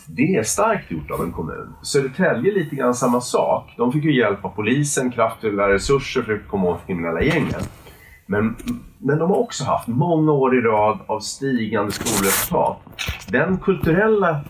Det 0.06 0.36
är 0.36 0.42
starkt 0.42 0.90
gjort 0.90 1.10
av 1.10 1.20
en 1.20 1.32
kommun. 1.32 1.74
Södertälje 1.82 2.54
lite 2.54 2.76
grann 2.76 2.94
samma 2.94 3.20
sak. 3.20 3.74
De 3.76 3.92
fick 3.92 4.04
ju 4.04 4.16
hjälp 4.16 4.44
av 4.44 4.48
polisen, 4.48 5.10
kraftfulla 5.10 5.68
resurser 5.68 6.22
för 6.22 6.32
att 6.32 6.48
komma 6.48 6.68
åt 6.68 6.86
kriminella 6.86 7.22
gängen. 7.22 7.60
Men, 8.26 8.56
men 8.98 9.18
de 9.18 9.30
har 9.30 9.36
också 9.36 9.64
haft 9.64 9.88
många 9.88 10.32
år 10.32 10.58
i 10.58 10.60
rad 10.60 10.98
av 11.06 11.20
stigande 11.20 11.92
skolresultat. 11.92 12.78
Den 13.28 13.58
kulturella 13.58 14.40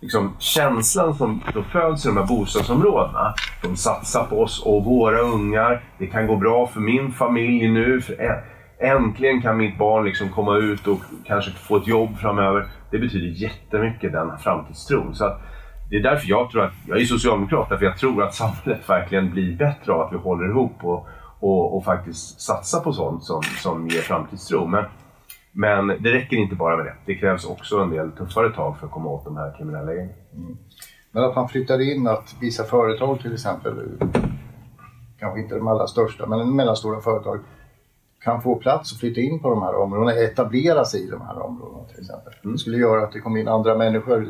liksom, 0.00 0.36
känslan 0.38 1.14
som 1.14 1.42
då 1.54 1.62
föds 1.62 2.04
i 2.04 2.08
de 2.08 2.16
här 2.16 2.26
bostadsområdena. 2.26 3.34
De 3.62 3.76
satsar 3.76 4.24
på 4.24 4.40
oss 4.40 4.62
och 4.66 4.84
våra 4.84 5.20
ungar. 5.20 5.84
Det 5.98 6.06
kan 6.06 6.26
gå 6.26 6.36
bra 6.36 6.66
för 6.66 6.80
min 6.80 7.12
familj 7.12 7.68
nu. 7.68 8.00
För 8.00 8.14
äntligen 8.82 9.42
kan 9.42 9.56
mitt 9.56 9.78
barn 9.78 10.04
liksom 10.04 10.28
komma 10.28 10.56
ut 10.56 10.86
och 10.86 11.00
kanske 11.24 11.50
få 11.50 11.76
ett 11.76 11.86
jobb 11.86 12.18
framöver 12.18 12.68
det 12.92 12.98
betyder 12.98 13.42
jättemycket, 13.42 14.12
den 14.12 14.38
framtidstron. 14.38 15.14
Så 15.14 15.24
att, 15.24 15.40
det 15.90 15.96
är 15.96 16.02
därför 16.02 16.28
jag 16.28 16.50
tror 16.50 16.64
att, 16.64 16.72
jag 16.86 17.00
är 17.00 17.04
socialdemokrat, 17.04 17.68
därför 17.68 17.84
jag 17.84 17.98
tror 17.98 18.22
att 18.22 18.34
samhället 18.34 18.88
verkligen 18.88 19.30
blir 19.30 19.56
bättre 19.56 19.92
av 19.92 20.00
att 20.00 20.12
vi 20.12 20.16
håller 20.16 20.50
ihop 20.50 20.84
och, 20.84 21.06
och, 21.40 21.76
och 21.76 21.84
faktiskt 21.84 22.40
satsar 22.40 22.80
på 22.80 22.92
sånt 22.92 23.24
som, 23.24 23.42
som 23.42 23.88
ger 23.88 24.00
framtidstro. 24.00 24.66
Men, 24.66 24.84
men 25.52 25.86
det 25.86 26.12
räcker 26.12 26.36
inte 26.36 26.54
bara 26.54 26.76
med 26.76 26.86
det. 26.86 26.94
Det 27.06 27.14
krävs 27.14 27.44
också 27.44 27.78
en 27.78 27.90
del 27.90 28.12
tuffare 28.12 28.50
tag 28.50 28.78
för 28.78 28.86
att 28.86 28.92
komma 28.92 29.10
åt 29.10 29.24
de 29.24 29.36
här 29.36 29.54
kriminella 29.56 29.94
gängen. 29.94 30.14
Mm. 30.34 30.56
Men 31.10 31.24
att 31.24 31.36
man 31.36 31.48
flyttar 31.48 31.92
in 31.92 32.06
att 32.06 32.34
vissa 32.40 32.64
företag 32.64 33.20
till 33.20 33.32
exempel, 33.32 33.72
kanske 35.18 35.40
inte 35.40 35.54
de 35.54 35.68
allra 35.68 35.86
största, 35.86 36.26
men 36.26 36.56
mellanstora 36.56 37.00
företag, 37.00 37.40
kan 38.24 38.42
få 38.42 38.56
plats 38.56 38.92
och 38.92 38.98
flytta 38.98 39.20
in 39.20 39.40
på 39.40 39.50
de 39.50 39.62
här 39.62 39.74
områdena, 39.74 40.20
etablera 40.20 40.84
sig 40.84 41.06
i 41.06 41.10
de 41.10 41.20
här 41.20 41.42
områdena 41.42 41.84
till 41.84 42.00
exempel. 42.00 42.32
Mm. 42.42 42.52
Det 42.52 42.58
skulle 42.58 42.76
göra 42.76 43.02
att 43.02 43.12
det 43.12 43.20
kom 43.20 43.36
in 43.36 43.48
andra 43.48 43.74
människor. 43.74 44.20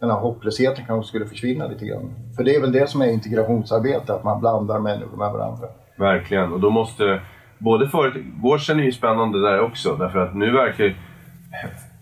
den 0.00 0.10
här 0.10 0.18
hopplösheten 0.18 0.84
kanske 0.86 1.08
skulle 1.08 1.26
försvinna 1.26 1.66
lite 1.66 1.86
grann. 1.86 2.10
För 2.36 2.44
det 2.44 2.54
är 2.54 2.60
väl 2.60 2.72
det 2.72 2.90
som 2.90 3.02
är 3.02 3.06
integrationsarbete, 3.06 4.14
att 4.14 4.24
man 4.24 4.40
blandar 4.40 4.78
människor 4.78 5.16
med 5.16 5.32
varandra. 5.32 5.68
Verkligen, 5.96 6.52
och 6.52 6.60
då 6.60 6.70
måste 6.70 7.20
både 7.58 7.88
företag... 7.88 8.24
Gårdsen 8.42 8.80
är 8.80 8.84
ju 8.84 8.92
spännande 8.92 9.42
där 9.42 9.60
också, 9.60 9.96
därför 9.96 10.18
att 10.18 10.34
nu 10.34 10.52
verkar 10.52 10.96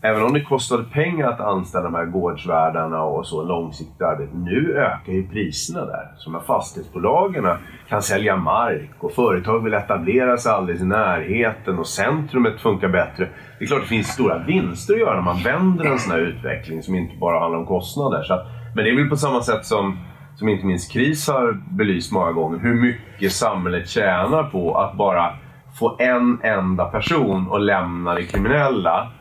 Även 0.06 0.22
om 0.22 0.32
det 0.32 0.40
kostade 0.40 0.84
pengar 0.84 1.28
att 1.28 1.40
anställa 1.40 1.84
de 1.84 1.94
här 1.94 2.04
gårdsvärdarna 2.04 3.02
och 3.02 3.26
så 3.26 3.44
långsiktigt 3.44 4.02
arbete. 4.02 4.36
Nu 4.36 4.74
ökar 4.76 5.12
ju 5.12 5.28
priserna 5.28 5.84
där. 5.84 6.12
Så 6.16 6.30
när 6.30 6.40
fastighetsbolagen 6.40 7.46
kan 7.88 8.02
sälja 8.02 8.36
mark 8.36 8.90
och 8.98 9.12
företag 9.12 9.64
vill 9.64 9.74
etablera 9.74 10.36
sig 10.36 10.52
alldeles 10.52 10.82
i 10.82 10.84
närheten 10.84 11.78
och 11.78 11.86
centrumet 11.86 12.60
funkar 12.60 12.88
bättre. 12.88 13.28
Det 13.58 13.64
är 13.64 13.68
klart 13.68 13.82
det 13.82 13.88
finns 13.88 14.08
stora 14.08 14.38
vinster 14.38 14.94
att 14.94 15.00
göra 15.00 15.14
när 15.14 15.22
man 15.22 15.42
vänder 15.42 15.84
en 15.84 15.98
sån 15.98 16.12
här 16.12 16.18
utveckling 16.18 16.82
som 16.82 16.94
inte 16.94 17.16
bara 17.16 17.40
handlar 17.40 17.58
om 17.58 17.66
kostnader. 17.66 18.22
Så 18.22 18.34
att, 18.34 18.46
men 18.74 18.84
det 18.84 18.90
är 18.90 18.96
väl 18.96 19.08
på 19.08 19.16
samma 19.16 19.42
sätt 19.42 19.66
som 19.66 19.98
som 20.36 20.48
inte 20.48 20.66
minst 20.66 20.92
KRIS 20.92 21.28
har 21.28 21.62
belyst 21.70 22.12
många 22.12 22.32
gånger, 22.32 22.58
hur 22.58 22.74
mycket 22.74 23.32
samhället 23.32 23.88
tjänar 23.88 24.42
på 24.42 24.78
att 24.78 24.96
bara 24.96 25.34
få 25.78 25.96
en 25.98 26.38
enda 26.42 26.84
person 26.84 27.52
att 27.52 27.60
lämna 27.60 28.14
det 28.14 28.22
kriminella 28.22 29.12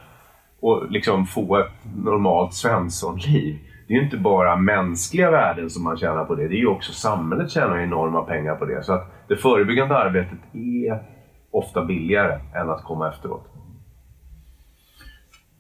och 0.66 0.92
liksom 0.92 1.26
få 1.26 1.58
ett 1.58 1.72
normalt 1.96 2.54
svenssonliv. 2.54 3.60
Det 3.88 3.94
är 3.94 3.98
ju 3.98 4.04
inte 4.04 4.18
bara 4.18 4.56
mänskliga 4.56 5.32
värden 5.32 5.70
som 5.70 5.84
man 5.84 5.98
tjänar 5.98 6.26
på 6.26 6.36
det. 6.36 6.48
Det 6.48 6.56
är 6.56 6.60
ju 6.60 6.68
också 6.68 6.94
samhället 6.94 7.52
tjänar 7.52 7.78
enorma 7.78 8.22
pengar 8.22 8.56
på 8.56 8.66
det. 8.66 8.84
Så 8.84 8.94
att 8.94 9.28
det 9.28 9.36
förebyggande 9.36 9.98
arbetet 9.98 10.40
är 10.54 11.04
ofta 11.52 11.86
billigare 11.86 12.40
än 12.56 12.70
att 12.70 12.84
komma 12.84 13.10
efteråt. 13.10 13.48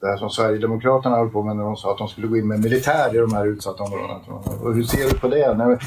Det 0.01 0.07
här 0.07 0.17
som 0.17 0.29
Sverigedemokraterna 0.29 1.17
höll 1.17 1.29
på 1.29 1.43
med 1.43 1.55
när 1.55 1.63
de 1.63 1.75
sa 1.75 1.91
att 1.91 1.97
de 1.97 2.07
skulle 2.07 2.27
gå 2.27 2.37
in 2.37 2.47
med 2.47 2.59
militär 2.59 3.15
i 3.15 3.17
de 3.17 3.33
här 3.33 3.45
utsatta 3.45 3.83
områdena. 3.83 4.19
Och 4.63 4.73
hur 4.73 4.83
ser 4.83 5.09
du 5.09 5.19
på 5.19 5.27
det? 5.27 5.53
Nej, 5.57 5.77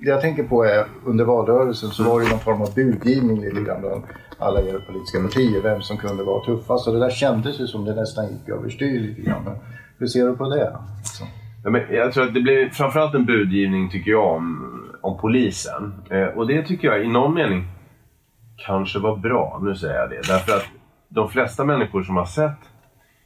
det 0.00 0.10
jag 0.10 0.20
tänker 0.20 0.42
på 0.42 0.64
är 0.64 0.86
under 1.04 1.24
valrörelsen 1.24 1.90
så 1.90 2.02
var 2.02 2.20
det 2.20 2.30
någon 2.30 2.40
form 2.40 2.62
av 2.62 2.74
budgivning 2.74 3.40
lite 3.40 3.60
grann 3.60 3.80
bland 3.80 4.02
alla 4.38 4.60
era 4.60 4.80
politiska 4.80 5.22
partier, 5.22 5.62
vem 5.62 5.82
som 5.82 5.96
kunde 5.96 6.24
vara 6.24 6.44
tuffast. 6.44 6.88
Och 6.88 6.94
det 6.94 7.00
där 7.00 7.10
kändes 7.10 7.60
ju 7.60 7.66
som 7.66 7.84
det 7.84 7.94
nästan 7.94 8.24
gick 8.28 8.48
överstyr 8.48 9.00
lite 9.00 9.22
grann. 9.22 9.44
Men 9.44 9.54
hur 9.98 10.06
ser 10.06 10.26
du 10.26 10.36
på 10.36 10.48
det? 10.48 10.76
Så. 11.04 11.24
Ja, 11.64 11.70
men 11.70 11.82
jag 11.90 12.12
tror 12.12 12.24
att 12.24 12.34
det 12.34 12.40
blev 12.40 12.70
framförallt 12.70 13.14
en 13.14 13.26
budgivning 13.26 13.90
tycker 13.90 14.10
jag 14.10 14.26
om, 14.26 14.72
om 15.00 15.18
polisen. 15.20 15.94
Eh, 16.10 16.26
och 16.26 16.46
det 16.46 16.62
tycker 16.62 16.88
jag 16.88 17.04
i 17.04 17.08
någon 17.08 17.34
mening 17.34 17.64
kanske 18.66 18.98
var 18.98 19.16
bra. 19.16 19.60
Nu 19.62 19.74
säger 19.74 19.94
jag 19.94 20.10
det. 20.10 20.28
Därför 20.28 20.56
att 20.56 20.64
de 21.08 21.28
flesta 21.28 21.64
människor 21.64 22.02
som 22.02 22.16
har 22.16 22.24
sett 22.24 22.58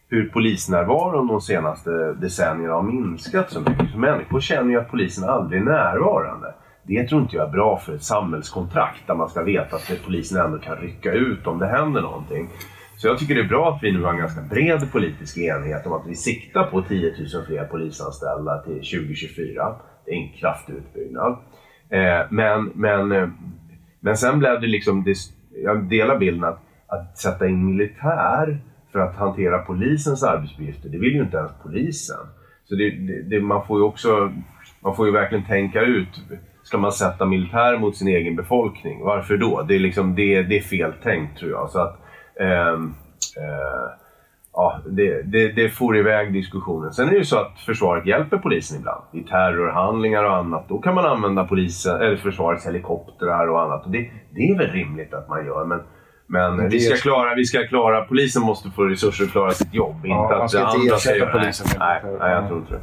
hur 0.08 0.28
polisnärvaron 0.28 1.26
de 1.26 1.40
senaste 1.40 1.90
decennierna 2.12 2.74
har 2.74 2.82
minskat 2.82 3.50
så 3.50 3.60
mycket. 3.60 3.90
Så 3.92 3.98
människor 3.98 4.40
känner 4.40 4.70
ju 4.70 4.80
att 4.80 4.90
polisen 4.90 5.28
aldrig 5.28 5.60
är 5.60 5.64
närvarande. 5.64 6.54
Det 6.86 7.08
tror 7.08 7.22
inte 7.22 7.36
jag 7.36 7.48
är 7.48 7.52
bra 7.52 7.78
för 7.78 7.94
ett 7.94 8.02
samhällskontrakt 8.02 9.06
där 9.06 9.14
man 9.14 9.28
ska 9.28 9.42
veta 9.42 9.76
att 9.76 10.00
polisen 10.04 10.40
ändå 10.40 10.58
kan 10.58 10.76
rycka 10.76 11.12
ut 11.12 11.46
om 11.46 11.58
det 11.58 11.66
händer 11.66 12.00
någonting. 12.00 12.48
Så 12.96 13.08
jag 13.08 13.18
tycker 13.18 13.34
det 13.34 13.40
är 13.40 13.48
bra 13.48 13.74
att 13.74 13.82
vi 13.82 13.92
nu 13.92 14.02
har 14.02 14.12
en 14.12 14.18
ganska 14.18 14.40
bred 14.40 14.92
politisk 14.92 15.38
enighet 15.38 15.86
om 15.86 15.92
att 15.92 16.06
vi 16.06 16.14
siktar 16.14 16.64
på 16.64 16.82
10 16.82 17.14
000 17.34 17.46
fler 17.46 17.64
polisanställda 17.64 18.62
till 18.62 18.74
2024. 18.74 19.76
Det 20.04 20.10
är 20.10 20.16
en 20.16 20.32
kraftig 20.32 20.74
utbyggnad. 20.74 21.38
Eh, 21.88 22.26
men, 22.30 22.72
men, 22.74 23.12
eh, 23.12 23.28
men 24.00 24.16
sen 24.16 24.38
blev 24.38 24.60
det 24.60 24.66
liksom, 24.66 25.14
jag 25.64 25.84
delar 25.84 26.18
bilden 26.18 26.44
att, 26.44 26.60
att 26.86 27.18
sätta 27.18 27.48
in 27.48 27.66
militär 27.66 28.58
för 28.92 28.98
att 28.98 29.16
hantera 29.16 29.58
polisens 29.58 30.22
arbetsuppgifter, 30.22 30.88
det 30.88 30.98
vill 30.98 31.14
ju 31.14 31.22
inte 31.22 31.36
ens 31.36 31.52
polisen. 31.62 32.16
Så 32.64 32.74
det, 32.74 32.90
det, 32.90 33.22
det, 33.22 33.40
man 33.40 33.66
får 33.66 33.78
ju 33.78 33.84
också, 33.84 34.32
man 34.80 34.96
får 34.96 35.06
ju 35.06 35.12
verkligen 35.12 35.44
tänka 35.44 35.80
ut 35.80 36.22
ska 36.64 36.78
man 36.78 36.92
sätta 36.92 37.26
militär 37.26 37.78
mot 37.78 37.96
sin 37.96 38.08
egen 38.08 38.36
befolkning? 38.36 39.04
Varför 39.04 39.36
då? 39.36 39.62
Det 39.62 39.74
är, 39.74 39.78
liksom, 39.78 40.14
det, 40.14 40.42
det 40.42 40.58
är 40.58 40.62
fel 40.62 40.92
tänkt 41.02 41.38
tror 41.38 41.50
jag. 41.50 41.70
Så 41.70 41.78
att, 41.78 41.98
eh, 42.40 42.72
eh, 43.36 43.86
ja, 44.52 44.80
det, 44.86 45.22
det, 45.22 45.52
det 45.52 45.68
får 45.68 45.96
iväg 45.96 46.32
diskussionen. 46.32 46.92
Sen 46.92 47.06
är 47.08 47.12
det 47.12 47.18
ju 47.18 47.24
så 47.24 47.38
att 47.38 47.58
försvaret 47.66 48.06
hjälper 48.06 48.38
polisen 48.38 48.78
ibland. 48.78 49.02
I 49.12 49.20
terrorhandlingar 49.20 50.24
och 50.24 50.36
annat. 50.36 50.68
Då 50.68 50.78
kan 50.78 50.94
man 50.94 51.04
använda 51.04 51.44
polisen, 51.44 52.00
eller 52.00 52.16
försvarets 52.16 52.66
helikoptrar 52.66 53.48
och 53.48 53.62
annat. 53.62 53.84
Och 53.84 53.90
det, 53.90 54.10
det 54.30 54.40
är 54.40 54.58
väl 54.58 54.70
rimligt 54.70 55.14
att 55.14 55.28
man 55.28 55.46
gör. 55.46 55.64
Men, 55.64 55.80
men 56.26 56.68
vi 56.68 56.80
ska, 56.80 56.96
klara, 56.96 57.34
vi 57.34 57.44
ska 57.44 57.66
klara, 57.66 58.04
polisen 58.04 58.42
måste 58.42 58.70
få 58.70 58.84
resurser 58.84 59.24
att 59.24 59.30
klara 59.30 59.50
sitt 59.50 59.74
jobb. 59.74 59.96
Ja, 60.02 60.24
inte 60.24 60.38
man 60.38 60.48
ska 60.48 60.66
att 60.66 60.74
inte 60.74 60.94
ersätta 60.94 61.26
polisen. 61.26 61.66
Nej, 61.78 62.02
nej, 62.20 62.32
jag 62.32 62.48
tror 62.48 62.58
inte 62.58 62.72
det. 62.72 62.80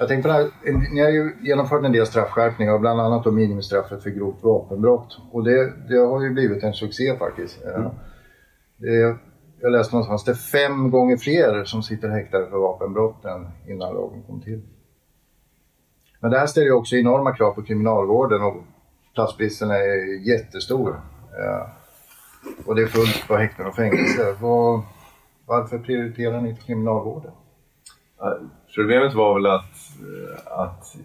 Jag 0.00 0.08
tänkte 0.08 0.28
på 0.28 0.34
det 0.34 0.42
här, 0.42 0.50
ni 0.94 1.00
har 1.00 1.10
ju 1.10 1.36
genomfört 1.40 1.84
en 1.84 1.92
del 1.92 2.06
straffskärpningar, 2.06 2.78
bland 2.78 3.00
annat 3.00 3.24
då 3.24 3.30
minimistraffet 3.30 4.02
för 4.02 4.10
grovt 4.10 4.42
vapenbrott. 4.42 5.18
Och 5.32 5.44
det, 5.44 5.72
det 5.88 5.96
har 5.96 6.22
ju 6.22 6.30
blivit 6.30 6.62
en 6.62 6.72
succé 6.72 7.16
faktiskt. 7.16 7.64
Mm. 7.64 7.90
Det, 8.76 9.16
jag 9.60 9.72
läste 9.72 9.94
någonstans, 9.94 10.24
det 10.24 10.30
är 10.30 10.34
fem 10.34 10.90
gånger 10.90 11.16
fler 11.16 11.64
som 11.64 11.82
sitter 11.82 12.08
häktade 12.08 12.46
för 12.46 12.58
vapenbrott 12.58 13.24
än 13.24 13.48
innan 13.68 13.94
lagen 13.94 14.22
kom 14.22 14.40
till. 14.40 14.62
Men 16.20 16.30
det 16.30 16.38
här 16.38 16.46
ställer 16.46 16.66
ju 16.66 16.72
också 16.72 16.96
enorma 16.96 17.36
krav 17.36 17.52
på 17.52 17.62
kriminalvården 17.62 18.42
och 18.42 18.56
platsbristen 19.14 19.70
är 19.70 20.28
jättestor. 20.28 21.00
Ja. 21.36 21.70
Och 22.66 22.74
det 22.74 22.82
är 22.82 22.86
fullt 22.86 23.28
på 23.28 23.36
häkten 23.36 23.66
och 23.66 23.74
fängelser. 23.74 24.32
Var, 24.40 24.82
varför 25.46 25.78
prioriterar 25.78 26.40
ni 26.40 26.48
inte 26.48 26.62
kriminalvården? 26.62 27.32
Eh, 28.22 28.46
problemet 28.74 29.14
var 29.14 29.34
väl 29.34 29.46
att, 29.46 29.74
eh, 30.00 30.60
att 30.60 30.96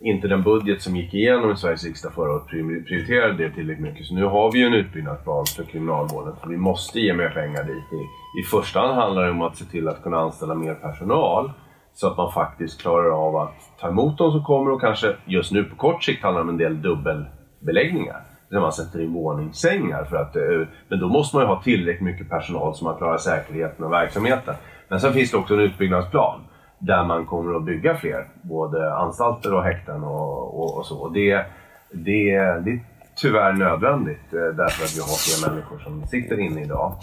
inte 0.00 0.28
den 0.28 0.42
budget 0.42 0.82
som 0.82 0.96
gick 0.96 1.14
igenom 1.14 1.50
i 1.50 1.56
Sveriges 1.56 1.84
riksdag 1.84 2.12
förra 2.12 2.32
året 2.32 2.46
prioriterade 2.46 3.32
det 3.32 3.50
tillräckligt 3.50 3.86
mycket. 3.88 4.06
Så 4.06 4.14
nu 4.14 4.24
har 4.24 4.52
vi 4.52 4.58
ju 4.58 4.66
en 4.66 4.74
utbyggnadsplan 4.74 5.46
för 5.46 5.64
kriminalvården. 5.64 6.34
vi 6.48 6.56
måste 6.56 7.00
ge 7.00 7.14
mer 7.14 7.28
pengar 7.28 7.64
dit. 7.64 7.92
I, 7.92 8.40
I 8.40 8.42
första 8.50 8.80
hand 8.80 8.94
handlar 8.94 9.24
det 9.24 9.30
om 9.30 9.42
att 9.42 9.56
se 9.56 9.64
till 9.64 9.88
att 9.88 10.02
kunna 10.02 10.18
anställa 10.18 10.54
mer 10.54 10.74
personal 10.74 11.52
så 11.94 12.06
att 12.06 12.16
man 12.16 12.32
faktiskt 12.32 12.80
klarar 12.80 13.26
av 13.26 13.36
att 13.36 13.78
ta 13.80 13.88
emot 13.88 14.18
de 14.18 14.32
som 14.32 14.44
kommer 14.44 14.70
och 14.70 14.80
kanske 14.80 15.16
just 15.24 15.52
nu 15.52 15.64
på 15.64 15.76
kort 15.76 16.04
sikt 16.04 16.22
handlar 16.22 16.40
det 16.40 16.42
om 16.42 16.48
en 16.48 16.58
del 16.58 16.82
dubbelbeläggningar. 16.82 18.22
Där 18.50 18.60
man 18.60 18.72
sätter 18.72 19.00
in 19.00 19.12
våningssängar. 19.12 20.04
För 20.04 20.16
att, 20.16 20.36
eh, 20.36 20.68
men 20.88 20.98
då 20.98 21.08
måste 21.08 21.36
man 21.36 21.44
ju 21.44 21.48
ha 21.48 21.62
tillräckligt 21.62 22.04
mycket 22.04 22.30
personal 22.30 22.74
så 22.74 22.84
man 22.84 22.96
klarar 22.96 23.18
säkerheten 23.18 23.84
och 23.84 23.92
verksamheten. 23.92 24.54
Men 24.88 25.00
sen 25.00 25.12
finns 25.12 25.30
det 25.30 25.36
också 25.36 25.54
en 25.54 25.60
utbyggnadsplan 25.60 26.40
där 26.86 27.04
man 27.04 27.26
kommer 27.26 27.56
att 27.56 27.64
bygga 27.64 27.96
fler, 27.96 28.28
både 28.42 28.94
anstalter 28.94 29.54
och 29.54 29.62
häkten 29.62 30.04
och, 30.04 30.60
och, 30.60 30.78
och 30.78 30.86
så. 30.86 31.08
Det, 31.08 31.46
det, 31.92 32.34
det 32.64 32.70
är 32.70 32.80
tyvärr 33.16 33.52
nödvändigt 33.52 34.32
eh, 34.32 34.56
därför 34.56 34.84
att 34.84 34.96
vi 34.96 35.00
har 35.00 35.16
fler 35.16 35.50
människor 35.50 35.78
som 35.78 36.06
sitter 36.06 36.40
inne 36.40 36.62
idag. 36.62 36.94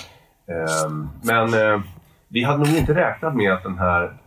Ehm, 0.48 1.10
men 1.24 1.54
eh, 1.54 1.82
vi 2.28 2.44
hade 2.44 2.58
nog 2.58 2.78
inte 2.78 2.96
räknat 2.96 3.36
med 3.36 3.54
att 3.54 3.64
den 3.64 3.78
här 3.78 4.18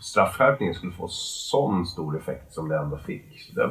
straffskärpningen 0.00 0.74
skulle 0.74 0.92
få 0.92 1.08
sån 1.08 1.86
stor 1.86 2.18
effekt 2.18 2.52
som 2.52 2.68
det 2.68 2.78
ändå 2.78 2.96
fick. 2.96 3.54
Det, 3.54 3.70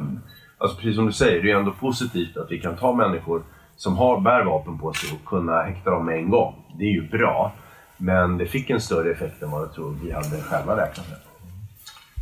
alltså 0.58 0.76
precis 0.76 0.96
som 0.96 1.06
du 1.06 1.12
säger, 1.12 1.42
det 1.42 1.50
är 1.50 1.56
ändå 1.56 1.72
positivt 1.72 2.36
att 2.36 2.50
vi 2.50 2.58
kan 2.58 2.76
ta 2.76 2.92
människor 2.92 3.42
som 3.76 3.96
har, 3.96 4.20
bär 4.20 4.44
vapen 4.44 4.78
på 4.78 4.92
sig 4.92 5.18
och 5.18 5.28
kunna 5.28 5.62
häkta 5.62 5.90
dem 5.90 6.06
med 6.06 6.18
en 6.18 6.30
gång. 6.30 6.54
Det 6.78 6.84
är 6.84 6.92
ju 6.92 7.08
bra. 7.08 7.52
Men 7.98 8.38
det 8.38 8.46
fick 8.46 8.70
en 8.70 8.80
större 8.80 9.10
effekt 9.10 9.42
än 9.42 9.50
vad 9.50 9.62
jag 9.62 9.72
tror 9.72 9.96
vi 10.04 10.10
hade 10.10 10.42
själva 10.42 10.76
räknat 10.76 11.06
med. 11.08 11.18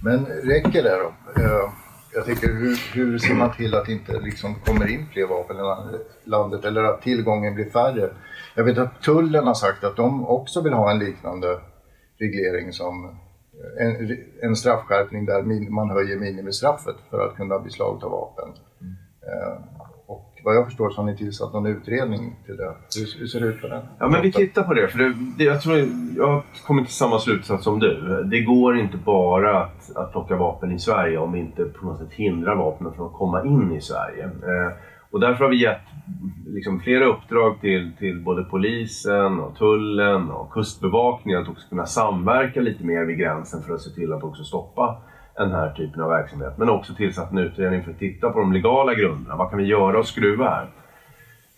Men 0.04 0.26
räcker 0.26 0.82
det 0.82 0.96
då? 0.96 1.12
Jag 2.14 2.24
tänker, 2.24 2.48
hur, 2.48 2.94
hur 2.94 3.18
ser 3.18 3.34
man 3.34 3.52
till 3.52 3.74
att 3.74 3.86
det 3.86 3.92
inte 3.92 4.20
liksom 4.20 4.54
kommer 4.54 4.90
in 4.90 5.06
fler 5.12 5.26
vapen 5.26 5.56
i 5.56 6.30
landet 6.30 6.64
eller 6.64 6.84
att 6.84 7.02
tillgången 7.02 7.54
blir 7.54 7.70
färre? 7.70 8.10
Jag 8.54 8.64
vet 8.64 8.78
att 8.78 9.02
tullen 9.02 9.46
har 9.46 9.54
sagt 9.54 9.84
att 9.84 9.96
de 9.96 10.26
också 10.26 10.60
vill 10.60 10.72
ha 10.72 10.90
en 10.90 10.98
liknande 10.98 11.60
reglering 12.18 12.72
som 12.72 13.18
en, 13.78 14.18
en 14.42 14.56
straffskärpning 14.56 15.26
där 15.26 15.70
man 15.70 15.90
höjer 15.90 16.16
minimistraffet 16.16 16.96
för 17.10 17.28
att 17.28 17.36
kunna 17.36 17.58
beslagta 17.58 18.08
vapen. 18.08 18.48
Mm. 18.80 19.62
Vad 20.44 20.56
jag 20.56 20.64
förstår 20.64 20.90
så 20.90 20.96
har 20.96 21.06
ni 21.06 21.16
tillsatt 21.16 21.52
någon 21.52 21.66
utredning 21.66 22.36
till 22.46 22.56
det. 22.56 22.74
Hur, 22.96 23.18
hur 23.18 23.26
ser 23.26 23.40
det 23.40 23.46
ut 23.46 23.60
för 23.60 23.68
den? 23.68 23.82
Ja, 23.98 24.08
men 24.08 24.22
vi 24.22 24.32
tittar 24.32 24.62
på 24.62 24.74
det. 24.74 24.88
För 24.88 24.98
det, 24.98 25.14
det, 25.38 25.44
jag, 25.44 25.62
tror, 25.62 25.78
jag 26.16 26.26
har 26.26 26.42
kommit 26.66 26.86
till 26.86 26.94
samma 26.94 27.18
slutsats 27.18 27.64
som 27.64 27.78
du. 27.78 28.22
Det 28.24 28.40
går 28.40 28.78
inte 28.78 28.96
bara 28.96 29.62
att, 29.62 29.96
att 29.96 30.12
plocka 30.12 30.36
vapen 30.36 30.72
i 30.72 30.78
Sverige 30.78 31.18
om 31.18 31.32
vi 31.32 31.38
inte 31.38 31.64
på 31.64 31.86
något 31.86 31.98
sätt 31.98 32.12
hindrar 32.12 32.56
vapnen 32.56 32.94
från 32.94 33.06
att 33.06 33.12
komma 33.12 33.44
in 33.44 33.72
i 33.72 33.80
Sverige. 33.80 34.24
Eh, 34.24 34.72
och 35.10 35.20
därför 35.20 35.44
har 35.44 35.50
vi 35.50 35.62
gett 35.62 35.80
liksom, 36.46 36.80
flera 36.80 37.04
uppdrag 37.04 37.60
till, 37.60 37.92
till 37.98 38.20
både 38.24 38.44
polisen, 38.44 39.40
och 39.40 39.56
tullen 39.56 40.30
och 40.30 40.50
kustbevakningen 40.52 41.42
att 41.42 41.48
också 41.48 41.68
kunna 41.68 41.86
samverka 41.86 42.60
lite 42.60 42.84
mer 42.84 43.04
vid 43.04 43.18
gränsen 43.18 43.62
för 43.62 43.74
att 43.74 43.80
se 43.80 43.90
till 43.90 44.12
att 44.12 44.24
också 44.24 44.44
stoppa 44.44 45.02
den 45.42 45.60
här 45.60 45.70
typen 45.70 46.02
av 46.02 46.08
verksamhet. 46.08 46.58
Men 46.58 46.68
också 46.68 46.94
tillsatt 46.94 47.32
en 47.32 47.38
utredning 47.38 47.84
för 47.84 47.90
att 47.90 47.98
titta 47.98 48.30
på 48.30 48.38
de 48.38 48.52
legala 48.52 48.94
grunderna. 48.94 49.36
Vad 49.36 49.50
kan 49.50 49.58
vi 49.58 49.64
göra 49.64 49.98
och 49.98 50.06
skruva 50.06 50.50
här? 50.50 50.68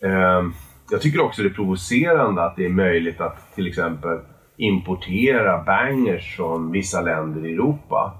Ehm, 0.09 0.53
jag 0.91 1.01
tycker 1.01 1.21
också 1.21 1.41
det 1.41 1.47
är 1.47 1.53
provocerande 1.53 2.43
att 2.43 2.55
det 2.55 2.65
är 2.65 2.69
möjligt 2.69 3.21
att 3.21 3.55
till 3.55 3.67
exempel 3.67 4.19
importera 4.57 5.63
bangers 5.63 6.35
från 6.35 6.71
vissa 6.71 7.01
länder 7.01 7.45
i 7.45 7.53
Europa 7.53 8.13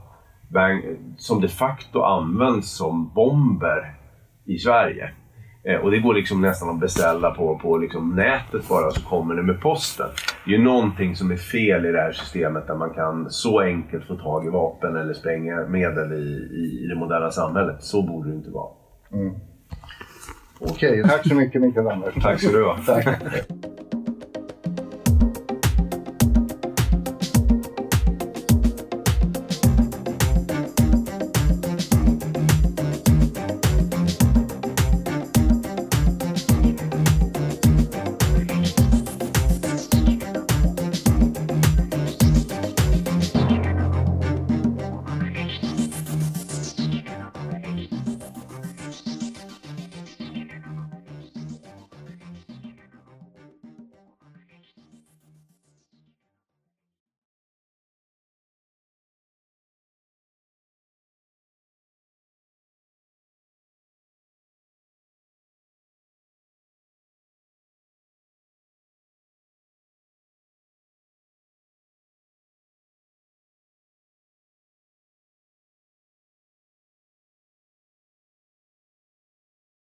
bang, 0.50 0.98
som 1.18 1.42
de 1.42 1.48
facto 1.48 2.02
används 2.02 2.78
som 2.78 3.14
bomber 3.14 3.96
i 4.46 4.58
Sverige. 4.58 5.12
Eh, 5.68 5.76
och 5.76 5.92
det 5.92 6.00
går 6.00 6.14
liksom 6.14 6.42
nästan 6.42 6.70
att 6.70 6.80
beställa 6.80 7.32
på, 7.32 7.60
på 7.60 7.78
liksom 7.78 8.16
nätet 8.16 8.70
bara 8.70 8.92
så 8.92 9.02
kommer 9.02 9.36
det 9.36 9.44
med 9.44 9.62
posten. 9.62 10.08
Det 10.46 10.54
är 10.54 10.58
ju 10.58 10.64
någonting 10.64 11.16
som 11.16 11.32
är 11.32 11.38
fel 11.38 11.86
i 11.86 11.92
det 11.92 12.02
här 12.02 12.12
systemet 12.12 12.68
där 12.68 12.76
man 12.76 12.94
kan 12.94 13.30
så 13.30 13.60
enkelt 13.60 14.08
få 14.08 14.16
tag 14.16 14.46
i 14.46 14.50
vapen 14.50 14.96
eller 14.96 15.14
sprängmedel 15.14 16.14
i, 16.14 16.16
i, 16.56 16.84
i 16.84 16.88
det 16.88 16.96
moderna 16.96 17.32
samhället. 17.32 17.84
Så 17.84 18.02
borde 18.02 18.30
det 18.30 18.36
inte 18.36 18.52
vara. 18.52 18.72
Mm. 19.14 19.36
Okej, 20.60 21.04
tack 21.04 21.28
så 21.28 21.36
mycket 21.36 21.62
Mikael 21.62 21.88
Anders. 21.88 22.14
Tack 22.22 22.42
så 22.42 22.52
du 22.52 22.64
ha. 22.64 22.78
Tack. 22.86 23.08